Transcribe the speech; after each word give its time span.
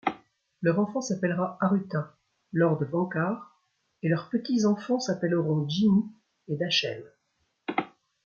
Leur 0.63 0.79
enfant 0.79 0.99
s'appellera 0.99 1.59
Arutha, 1.61 2.17
lord 2.53 2.83
Vencar, 2.85 3.63
et 4.01 4.09
leurs 4.09 4.31
petits-enfants 4.31 4.99
s'appelleront 4.99 5.69
Jimmy 5.69 6.01
et 6.47 6.55
Dashel. 6.55 7.03